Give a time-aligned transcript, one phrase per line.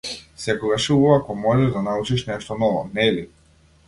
[0.43, 3.27] Секогаш е убаво ако можеш да научиш нешто ново, нели?